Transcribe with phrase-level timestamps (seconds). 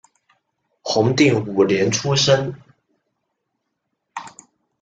[0.81, 2.55] 弘定五年出生。